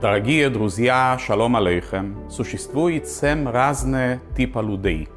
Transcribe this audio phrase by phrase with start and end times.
[0.00, 5.08] Дорогие друзья, шалом алейхем, существует семь разных типов людей.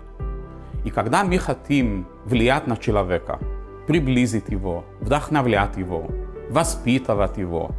[0.84, 3.38] И когда мы хотим влиять на человека,
[3.86, 6.08] приблизить его, вдохновлять его,
[6.50, 7.70] воспитывать его,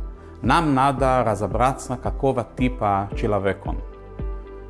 [0.42, 3.78] нам надо разобраться, какого типа человек он.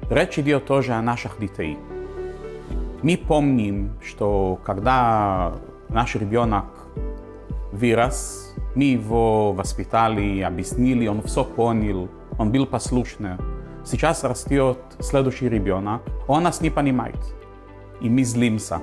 [0.08, 1.76] Речь идет тоже о наших детей.
[3.02, 5.52] Мы помним, что когда
[5.90, 6.64] наш ребенок
[7.72, 12.08] вырос, мы его воспитали, объяснили, он все понял,
[12.42, 13.36] он был послушный.
[13.84, 17.16] Сейчас растет следующий ребенок, он нас не понимает,
[18.00, 18.80] и мы злимся.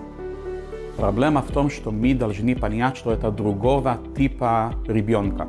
[0.97, 5.47] Проблема в том, что мы должны понять, что это другого типа ребенка.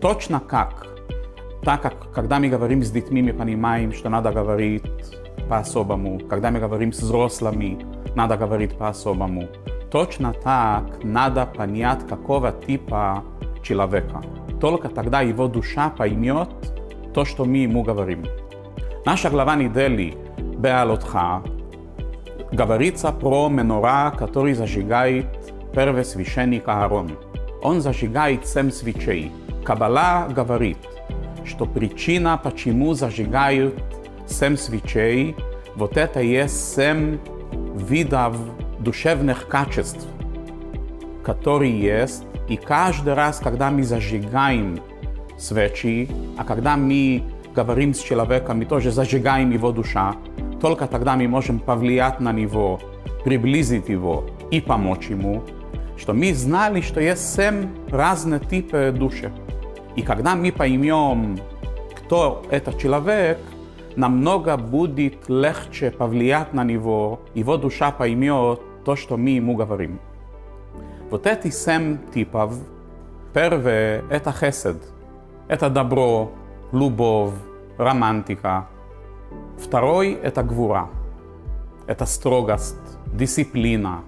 [0.00, 0.88] Точно как,
[1.62, 4.82] так как когда мы говорим с детьми, мы понимаем, что надо говорить
[5.48, 6.20] по-особому.
[6.28, 7.78] Когда мы говорим с взрослыми,
[8.16, 9.48] надо говорить по-особому.
[9.92, 13.22] Точно так надо понять, какого типа
[13.62, 14.20] человека.
[14.60, 16.48] Только тогда его душа поймет
[17.13, 18.25] то, что мы ему говорим.
[19.05, 21.43] Наша глава недели Беалотха
[22.51, 25.25] говорится про менора, который зажигает
[25.73, 27.11] первый священник Аарон.
[27.61, 29.31] Он зажигает семь свечей.
[29.63, 30.77] Кабала говорит,
[31.45, 33.75] что причина, почему зажигают
[34.27, 35.35] семь свечей,
[35.75, 37.19] вот это есть семь
[37.75, 38.35] видов
[38.79, 40.07] душевных качеств,
[41.23, 44.79] которые есть, и каждый раз, когда мы зажигаем
[45.40, 47.22] свечи, а когда мы
[47.54, 50.14] говорим с человеком, мы тоже зажигаем его душа,
[50.60, 52.80] только тогда мы можем повлиять на него,
[53.24, 55.42] приблизить его и помочь ему,
[55.96, 59.32] что мы знали, что есть семь разных типов души.
[59.96, 61.38] И когда мы поймем,
[61.96, 63.38] кто этот человек,
[63.96, 69.98] намного будет легче повлиять на него, его душа поймет то, что мы ему говорим.
[71.10, 72.54] Вот эти семь типов,
[73.34, 74.76] первое– это хесед,
[75.50, 76.30] это добро,
[76.72, 77.32] любовь,
[77.76, 78.68] романтика.
[79.58, 80.88] Второй– это гвура,
[81.88, 84.04] это строгость, дисциплина.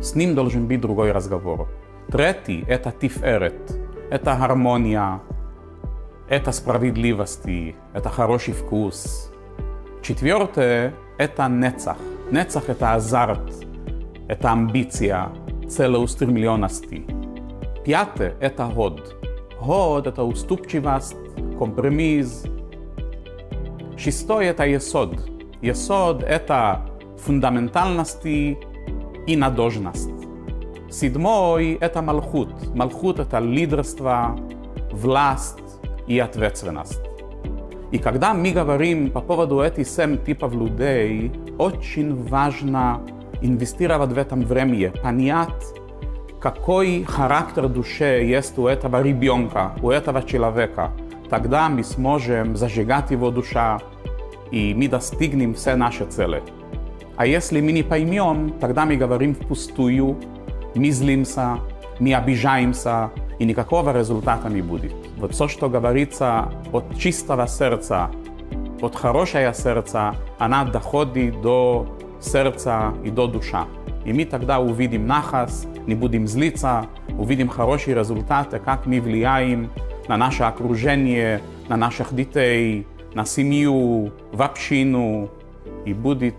[0.00, 1.68] С ним должен быть другой разговор.
[2.12, 3.72] Третий– это тиферет,
[4.08, 5.20] это гармония,
[6.28, 9.32] это справедливости, это хороший вкус.
[10.00, 11.96] Четвертое– это нецах.
[12.30, 13.52] Нецах– это азарт,
[14.28, 15.30] это амбиция,
[15.68, 17.04] целеустремленности.
[17.84, 19.16] Пятое– это год.
[19.60, 21.16] Год– это уступчивость,
[21.58, 22.44] компромисс.
[23.96, 25.16] Шестое– это есод.
[25.60, 26.88] Есод– это
[27.18, 28.56] фундаментальности
[29.26, 30.10] и надежность.
[30.90, 32.74] Седьмой– это малхут.
[32.74, 34.38] Малхут– это лидерство,
[34.92, 35.58] власть
[36.06, 37.00] и ответственность.
[37.90, 43.00] И когда мы говорим по поводу этих семь типов людей, очень важно
[43.42, 45.74] инвестировать в этом время, понять,
[46.40, 50.92] какой характер души есть у этого ребенка, у этого человека.
[51.28, 53.80] Тогда мы сможем зажигать его душа,
[54.50, 56.42] и мы достигнем все наши цели.
[57.16, 60.16] А если мы не поймем, тогда мы говорим впустую,
[60.74, 61.58] мы злимся,
[61.98, 64.94] мы обижаемся, и никакого результата не будет.
[65.16, 68.10] Вот все, что говорится от чистого сердца,
[68.80, 71.86] от хорошего сердца, она доходит до
[72.20, 73.66] сердца и до душа.
[74.04, 76.86] И мы тогда увидим нахас, не будем злиться,
[77.18, 79.70] увидим хорошие результаты, как мы влияем
[80.08, 85.30] на наше окружение, на наших детей, на семью, в общину,
[85.84, 86.34] и будет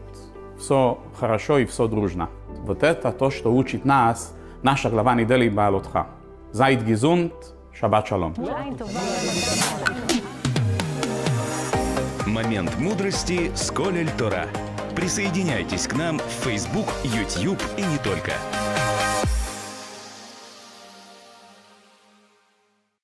[0.60, 2.30] все хорошо и все дружно.
[2.62, 6.08] Вот это то, что учит нас наша глава недели Баалотха.
[6.54, 7.32] Seid gesund,
[7.80, 8.34] Shabbat Shalom.
[12.28, 14.48] Момент мудрости с Колель Тора.
[15.00, 18.34] Присоединяйтесь к нам в Facebook, YouTube и не только.